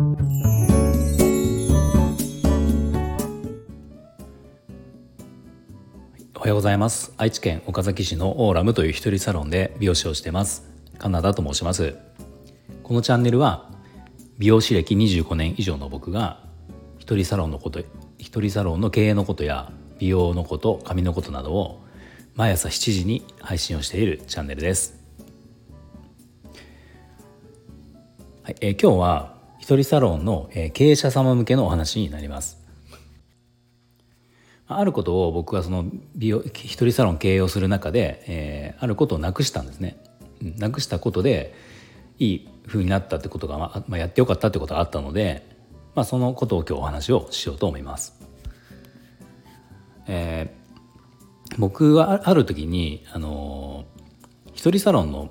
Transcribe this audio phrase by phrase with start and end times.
[0.00, 0.02] お
[6.40, 7.12] はようございます。
[7.18, 10.70] 愛知県岡崎市のオーラムという一人サロンで美容師をしてます。
[10.96, 11.98] カナダと申します。
[12.82, 13.70] このチャンネルは
[14.38, 16.42] 美容師歴25年以上の僕が
[16.98, 17.80] 一人サロンのこと
[18.16, 21.84] 一人サロンの経営のことや美容のこと髪のことなどを
[22.36, 24.98] 毎朝7時に配信をしているチャンネルです、
[28.42, 32.60] はいえー、今日は一人サロンの、経営者様向けのお話になります
[34.66, 39.96] あることを僕はその美容一人サロン経営をする中で、えー、あることをなくしたんですね。
[40.58, 41.54] なくしたことで
[42.20, 45.44] いい風になったってことが、まあ、やってよかったってことがあったので、
[45.96, 48.14] まあ、そのことを今日お話をしようと思います。
[50.06, 55.30] えー、僕はある時にあのー、一人サロンの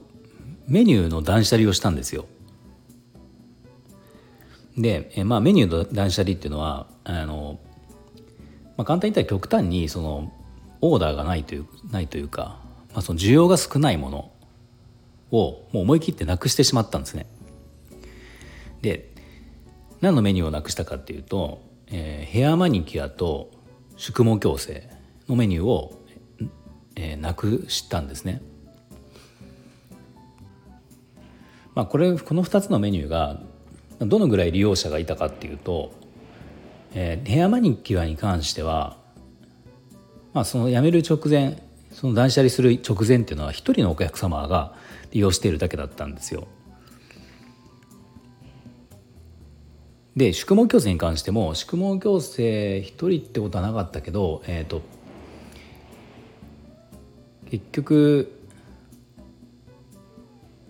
[0.67, 2.25] メニューの断捨離をしたんですよ。
[4.77, 7.59] で、えー、まあメニューの断捨離っていうのはあの
[8.79, 10.31] まあ、簡単に言ったら極端にその
[10.79, 12.61] オーダーがないというないというか、
[12.93, 14.31] まあ、その需要が少ないもの
[15.31, 17.27] をもう思い切ってなくしてしまったんですね。
[18.81, 19.13] で
[19.99, 23.51] 何のメニューをなくしたかっていうと、えー、ヘアマニキュアと
[23.97, 24.89] 宿毛矯正
[25.27, 26.01] のメニューを、
[26.95, 28.41] えー、なくしたんですね。
[31.75, 33.41] まあ、これこの2つのメニューが
[33.99, 35.91] どのぐらい利用者がいたかっていうと
[36.93, 38.97] えー、ヘアマニキュアに関しては、
[40.33, 41.61] まあ、その辞める直前
[41.91, 44.73] その断捨離する直前っていうのは一人のお客様が
[45.11, 46.47] 利用しているだけだったんですよ。
[50.15, 54.81] で宿毛矯正に関しても宿毛矯正一人ってことはなかったけど、えーと、
[57.49, 58.31] 結局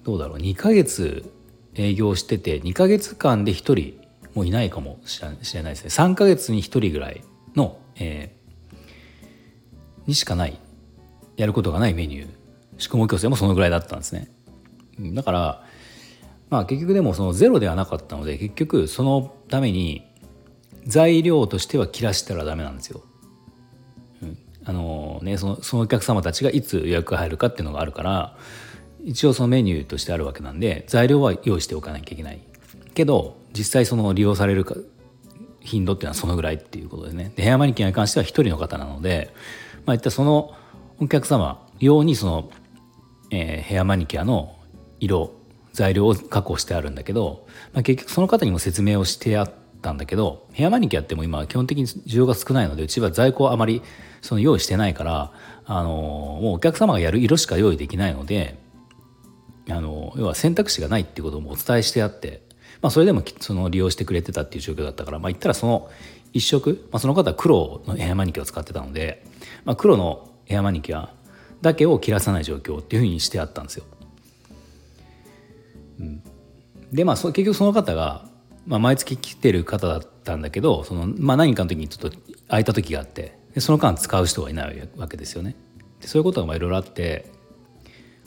[0.04, 1.32] どうだろう2ヶ月
[1.76, 4.00] 営業してて2ヶ月間で一人
[4.34, 5.90] もういないかもしれないですね。
[5.90, 7.24] 3ヶ月に1人ぐらい
[7.56, 10.60] の、えー、にしかない
[11.38, 12.30] やることがないメニュー。
[12.78, 14.30] 宿毛矯正もそのぐらいだったんですね。
[15.00, 15.64] だから
[16.50, 20.06] まあ結局でもそのゼロではなかったので結局そのために
[20.86, 23.02] 材料としては切らしたらダメなんですよ。
[24.22, 28.38] うん、あのねそのそのお客様たちがいつ予約が入るかっていうのがあるから
[29.04, 32.40] 一応そのメニューとしてあるわけなんで材料は用意しておかなきゃいけない。
[32.94, 34.76] けど実際その利用されるか
[35.62, 37.32] 頻度っていうのはそのぐらいっていうことですね。
[37.36, 39.34] でヘアマニキュアに関しては1人の方なので
[39.86, 40.54] まあいったその
[41.00, 42.52] お客様用にその、
[43.32, 44.58] えー、ヘアマニキュアの
[45.00, 45.40] 色
[45.74, 53.82] 材料を確保してあるんだけど、まあ、結局その方にも説明をしてあったんだけどヘアマニキュアっても今基本的に需要が少ないのでうちは在庫をあまり
[54.22, 55.32] その用意してないから
[55.66, 58.58] あのもうお客様がやる色しか用意できないので
[59.70, 62.42] あの要は選択肢がないっていうこともお伝えしてあって
[62.82, 65.90] まあ、それでもその利用してくれてたっていう状況だったから、まあ、言ったらその
[66.34, 69.26] 一色、まあ、その方は黒のエアマニキュアを使ってたので、
[69.66, 71.14] まあ、黒のエアマニキュア
[71.62, 73.86] だけを切らさない状況っていうふうにしてあったんですよ。
[76.00, 76.24] うん、
[76.94, 78.26] でまあ結局その方が、
[78.66, 85.56] まあ、毎月来てる方だったんだけどその、まあ、何かの時にちょっと空いた時があってでその間使う人がいないわけですよね。
[86.00, 87.30] でそういうことがいろいろあって、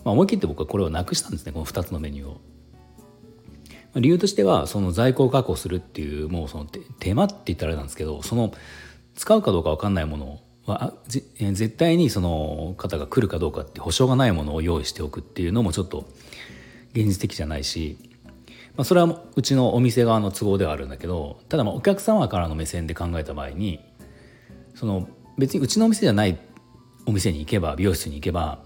[0.05, 2.41] まあ、思い切って僕はこれをなくしたんですねこの2つのメニューを。
[3.95, 6.65] 理由としてはその在庫を確保するっていうもうその
[6.99, 8.55] 手間って言ったらあれなんですけどその
[9.15, 16.09] 使うかどうか分かんないものは絶対にその方が来るかどうかって保証がないものを用意しておくっていうのもちょっと
[16.93, 17.99] 現実的じゃないし、
[18.77, 23.81] まあ、それはうちのお店側の都合ではあるんだけどただまあお客様からの目線で考えた場合に
[24.75, 26.39] その別にうちのお店じゃない
[27.05, 28.61] お店に行けば美容室に行けば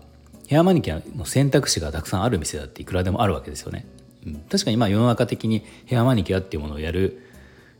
[0.47, 3.87] ヘアマニキュアの選択肢がたくさんある店だっていくらでもあるわけですよね。
[4.25, 7.23] うん、確かに今世の中的にヘアマニキュアっていうものをやる、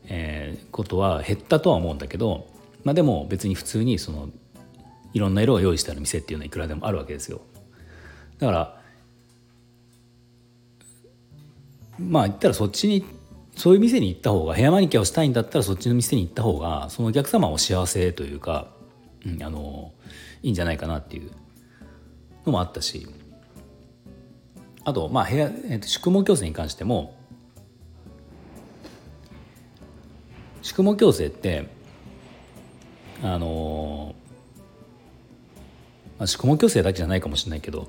[0.05, 2.47] えー、ことは減ったとは思うんだけど、
[2.83, 4.29] まあ、でも別に普通にその
[5.13, 7.41] いろんな色を用意してある店っていうのはいくらでもあるわけですよ。
[8.39, 8.81] だから
[11.99, 13.05] まあ言ったらそっちに
[13.55, 18.67] そういう店に行った方がヘアマニキュアをしたいんだったらそっちの店に行った方がそのお客様も幸せというか、
[19.25, 19.91] うん、あの
[20.43, 21.31] いいんじゃないかなっていう
[22.47, 23.07] のもあったし
[24.83, 27.15] あと、まあ部屋えー、と宿毛矯正に関しても
[30.61, 31.67] 宿毛矯正って
[33.23, 34.13] あの
[36.19, 37.87] まあ、宿毛矯正だけじゃないかもしれないけど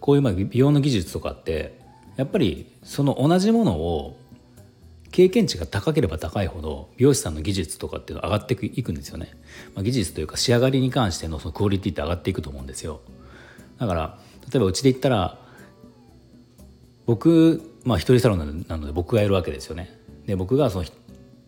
[0.00, 1.78] こういうまあ美容の技術とかって
[2.16, 4.16] やっぱりその同じものを
[5.10, 9.32] 経験値が高ければ高いほど美容師さんの技術とかっていうのは上がっていくんですよね、
[9.74, 13.00] まあ、技術というか仕上がりに関してのそのクオリティって上がっていくと思うんですよ。
[13.78, 14.18] だから
[14.50, 15.38] 例えばうちで言ったら
[17.06, 19.98] 僕、まあ、一人サロンなので僕がやるわけですよね。
[20.26, 20.90] で僕がそのじ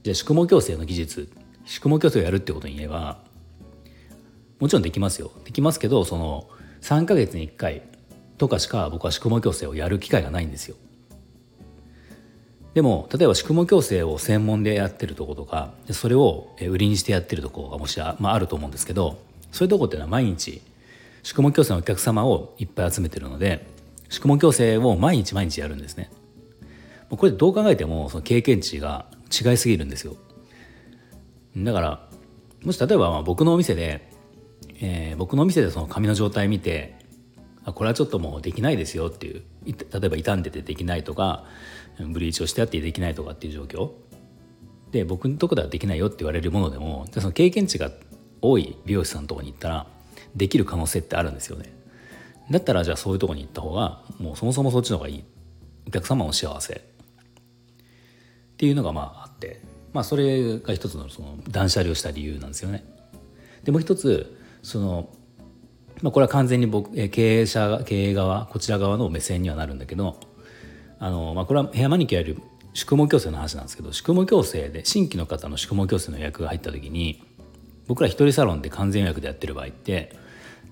[0.09, 1.31] ゃあ宿毛矯正の技術
[1.67, 3.19] 宿毛矯正をやるってことに言えば
[4.59, 6.49] もちろんできますよできますけどその
[6.81, 7.83] 3ヶ月に1回
[8.39, 10.77] とかしか僕は宿毛矯正をやる機会がないんですよ
[12.73, 19.19] でも例えば宿毛矯正を専門でやってるとことかそれを売りにしてやってるとこがもしあ,、まあ、あると思うんですけど
[19.53, 20.63] そういうとこっていうのは毎日
[21.23, 23.67] 宿毛矯正のお客様をいっぱい集めてるので
[24.09, 26.11] 宿毛矯正を毎日毎日やるんですね。
[27.11, 30.17] これどう考えてもその経験値が違いすぎるんですよ。
[31.57, 32.09] だから
[32.65, 34.09] もし例えばまあ僕のお店で、
[34.81, 36.97] えー、僕のお店でその髪の状態見て
[37.65, 41.45] あこれはちょっともうできないですよっていう例えば傷んでてできないとか
[41.99, 43.91] ブリーチをしてあってできないとかっていう状況。
[44.93, 47.93] で僕のとこではできないよって言われるものでもその経験値が
[48.43, 49.87] 多い美容師さんのとこに行ったら
[50.35, 51.73] できる可能性ってあるんですよね。
[52.51, 55.25] だったらじゃあそういうとこに行った方がもうそもそもそっちの方がいい。
[55.87, 56.75] お客様も幸せ。
[56.75, 56.81] っ
[58.57, 59.63] ていうのがまああって。
[59.93, 62.85] まあそれが一つのその断捨離をした理由なんですよね。
[63.65, 65.09] でもう一つその
[66.03, 70.19] まあ、これは完全に僕経営者経営側こちら側の目線にはなるんだけど
[70.99, 72.43] あの、まあ、これはヘアマニキュアより
[72.73, 77.23] 宿毛矯正の話なんですけど宿毛矯正で新規の方の宿毛矯正の予約が入った時に
[77.91, 80.17] 僕ら一人サロンで完全予約でやってる場合って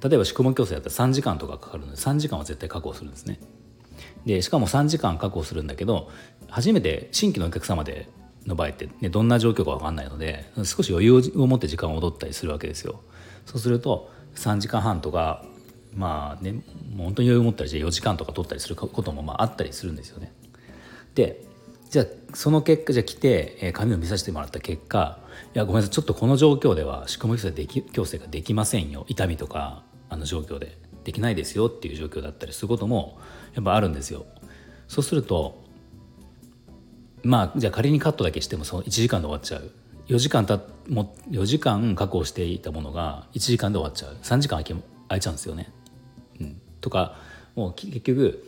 [0.00, 3.40] 例えば宿毛矯正だったら3時間とかかかるので3時間は絶対確保するんですね。
[4.24, 6.12] でしかも3時間確保するんだけど
[6.48, 8.08] 初めて新規のお客様で
[8.46, 13.00] の場合って、ね、どんな状況か分かんないので少し余裕を持って時間を戻ったりするわけですよ。
[13.46, 15.44] そうすると3時間半とか
[15.96, 16.62] まあねもう
[17.06, 20.32] 本当に余裕を持ったりして4時間とか取ったりすることもまああったりするんですよね。
[21.16, 21.47] で
[21.90, 25.18] じゃあその結果じゃあ来て、えー、髪を見させてもらった結果
[25.54, 29.04] いやごめんなさいちょっとこの状況では宿毛矯正でき矯正ができませんよ。
[29.08, 30.76] 痛みとかあの状況で。
[31.04, 31.68] できないですよ。
[31.68, 33.18] っていう状況だったりすることも
[33.54, 34.26] やっぱあるんですよ。
[34.88, 35.64] そうすると
[37.22, 39.70] まあじゃあ仮にカットだけしてもその1時間で終わっちゃう。
[40.08, 44.16] 4時間たも4時間確保していたものが1時間で終わっちゃう。
[44.22, 45.72] 3時間空いちゃうんですよね。
[46.40, 47.16] うん、とか
[47.54, 48.46] もう結局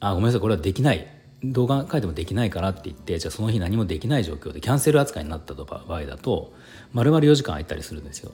[0.00, 1.06] あごめんなさいこれはできない。
[1.44, 6.52] 動画書いてもできないからって言ってじゃあその日何もできない状況でキャンセル扱いになった場合だと
[6.92, 8.32] 丸々4時間空いたりするんですよ。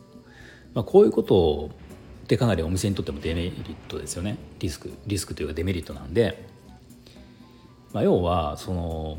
[0.72, 1.70] まあ、こういうこと
[2.24, 4.38] ってかなりお店にとってもデメリットですよね。
[4.58, 6.46] リスクリスクというかデメリットなんで、
[7.92, 9.18] まあ、要はその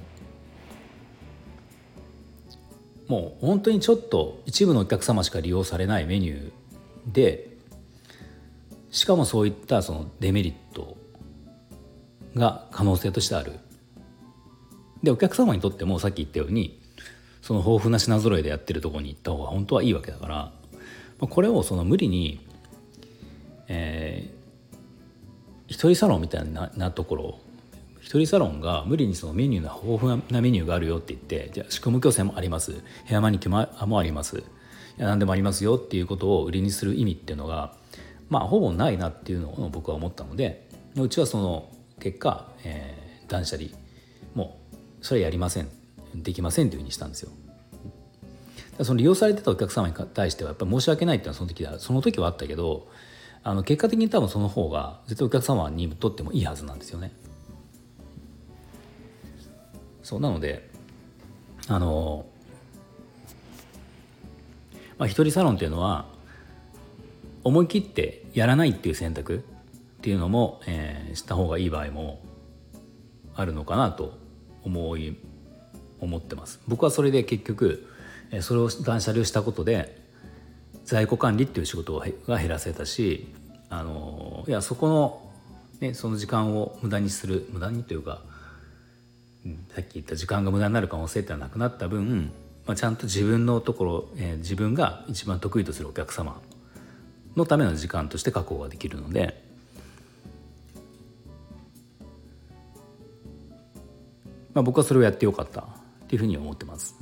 [3.07, 6.51] もう本当にちょっと一部のお客様しか利用されないメニュー
[7.11, 7.55] で
[8.89, 10.97] しかもそういったそのデメリット
[12.35, 13.53] が可能性としてある。
[15.05, 16.81] でお客様にとってもさっき言ったように
[17.41, 20.51] その豊富な品揃えでやってるとこに行った方が本当はいいわけだから
[21.19, 22.45] まこれをその無理に、
[23.67, 24.75] えー、
[25.67, 27.39] 一人サロンみたいななところ
[28.01, 32.83] 一人サロンが無理にそのメニューの豊富なメニューがあるよって言ってじゃあ宿毛矯正もあります。
[33.05, 34.37] ヘアマニキュアもあります。
[34.37, 34.41] い
[35.01, 37.73] や何でもありますよっていうことを売りにする意味っていうのが
[38.29, 41.69] まあほぼないなっていうのを僕は思ったのでうちはその
[41.99, 43.69] 結果、えー、断捨離
[45.05, 45.69] それはやりません
[46.15, 47.31] できませんというふうにしたんですよ。
[48.81, 52.87] その利用されてたお客様に対してはやっぱり申し訳ないっていうのはその時だその時はあったけど
[53.43, 57.11] あの結果的に多分その方が絶対お客様にとってもいいはずなんですよね。
[60.01, 60.71] そうなので
[61.67, 62.25] あの
[64.97, 66.07] まあ一人サロンっていうのは
[67.43, 69.41] 思い切ってやらないっていう選択っ
[70.01, 72.21] ていうのも、えー、した方がいい場合も
[73.35, 74.24] あるのかなと
[74.65, 75.17] 思い
[76.01, 76.59] 思ってます。
[76.67, 77.87] 僕はそれで結局
[78.41, 80.01] それを断捨離をしたことで
[80.83, 83.33] 在庫管理っていう仕事が減らせたし
[83.69, 85.31] あのいやそこの、
[85.79, 88.21] ね、その時間を無駄にする無駄にというか
[89.73, 92.31] さっき言った時間が無駄になる可能性ってはなくなった分、
[92.65, 96.41] まあ、ちゃんと自分のところ、えー、自分が一番得意とするお客様
[97.35, 99.44] のための時間として確保ができるので、
[104.55, 105.65] まあ、僕はそれをやってよかったっ
[106.07, 106.95] ていうふうに思ってます。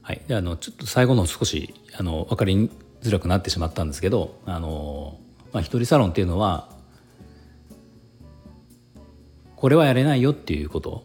[0.00, 2.70] はい、であのちょっと最後の少しあの分かり
[3.02, 5.18] づらくなってしまったんですけどあの、
[5.52, 6.68] まあ、一人サロンっていうのは
[9.56, 11.04] これはやれないよっていうこと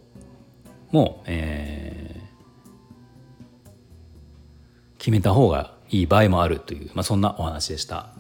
[0.92, 8.14] も、えー、決めた方がいい場合もあるという、まあ、そんなお話でした。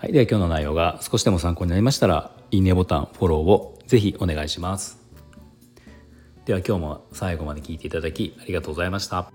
[0.00, 4.98] はい、では今日の内容が少しでも参考になりましたらいいねボタンフォローをぜひお願いします。
[6.46, 9.30] では今日も最後まで聞いていただきありがとうございました。